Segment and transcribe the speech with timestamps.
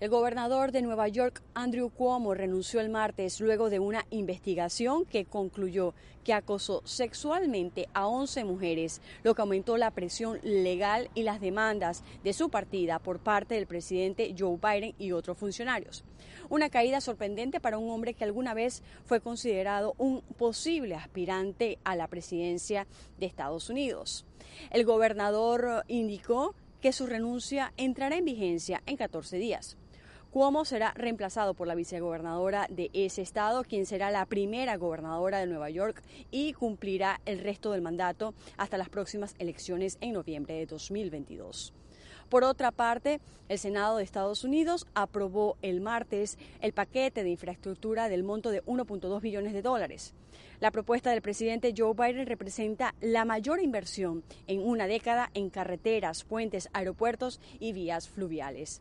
[0.00, 5.26] El gobernador de Nueva York, Andrew Cuomo, renunció el martes luego de una investigación que
[5.26, 5.92] concluyó
[6.24, 12.02] que acosó sexualmente a 11 mujeres, lo que aumentó la presión legal y las demandas
[12.24, 16.02] de su partida por parte del presidente Joe Biden y otros funcionarios.
[16.48, 21.94] Una caída sorprendente para un hombre que alguna vez fue considerado un posible aspirante a
[21.94, 22.86] la presidencia
[23.18, 24.24] de Estados Unidos.
[24.70, 29.76] El gobernador indicó que su renuncia entrará en vigencia en 14 días.
[30.30, 35.48] Cuomo será reemplazado por la vicegobernadora de ese estado, quien será la primera gobernadora de
[35.48, 40.66] Nueva York y cumplirá el resto del mandato hasta las próximas elecciones en noviembre de
[40.66, 41.74] 2022.
[42.28, 48.08] Por otra parte, el Senado de Estados Unidos aprobó el martes el paquete de infraestructura
[48.08, 50.14] del monto de 1.2 billones de dólares.
[50.60, 56.22] La propuesta del presidente Joe Biden representa la mayor inversión en una década en carreteras,
[56.22, 58.80] puentes, aeropuertos y vías fluviales.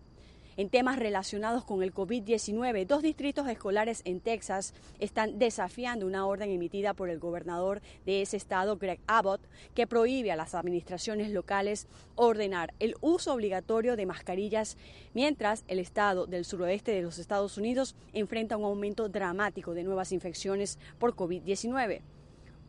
[0.59, 6.49] En temas relacionados con el COVID-19, dos distritos escolares en Texas están desafiando una orden
[6.51, 9.39] emitida por el gobernador de ese estado, Greg Abbott,
[9.73, 14.75] que prohíbe a las administraciones locales ordenar el uso obligatorio de mascarillas,
[15.13, 20.11] mientras el estado del suroeste de los Estados Unidos enfrenta un aumento dramático de nuevas
[20.11, 22.01] infecciones por COVID-19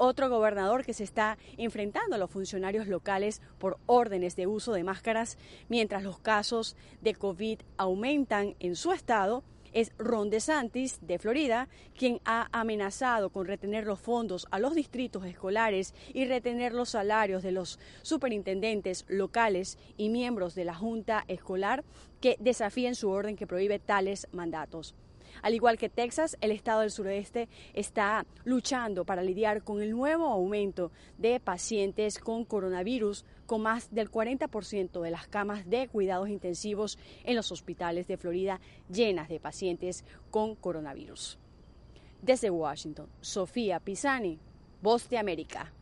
[0.01, 4.83] otro gobernador que se está enfrentando a los funcionarios locales por órdenes de uso de
[4.83, 5.37] máscaras
[5.69, 12.21] mientras los casos de COVID aumentan en su estado es Ron DeSantis de Florida, quien
[12.25, 17.53] ha amenazado con retener los fondos a los distritos escolares y retener los salarios de
[17.53, 21.85] los superintendentes locales y miembros de la Junta Escolar
[22.21, 24.95] que desafíen su orden que prohíbe tales mandatos.
[25.43, 30.27] Al igual que Texas, el estado del sureste está luchando para lidiar con el nuevo
[30.27, 36.99] aumento de pacientes con coronavirus, con más del 40% de las camas de cuidados intensivos
[37.25, 41.39] en los hospitales de Florida llenas de pacientes con coronavirus.
[42.23, 44.39] Desde Washington, Sofía Pisani,
[44.83, 45.73] Voz de América.